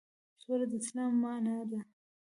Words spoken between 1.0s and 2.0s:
معنی ده